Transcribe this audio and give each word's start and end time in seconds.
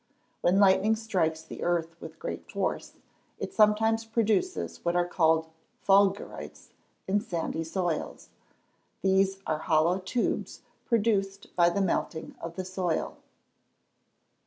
When 0.41 0.59
lightning 0.59 0.95
strikes 0.95 1.43
the 1.43 1.61
earth 1.61 1.95
with 2.01 2.17
great 2.17 2.49
force, 2.51 2.93
it 3.37 3.53
sometimes 3.53 4.03
produces 4.03 4.83
what 4.83 4.95
are 4.95 5.05
called 5.05 5.45
fulgurites 5.87 6.69
in 7.07 7.19
sandy 7.21 7.63
soils; 7.63 8.29
these 9.03 9.43
are 9.45 9.59
hollow 9.59 9.99
tubes, 9.99 10.61
produced 10.85 11.55
by 11.55 11.69
the 11.69 11.81
melting 11.81 12.33
of 12.41 12.55
the 12.55 12.65
soil. 12.65 13.17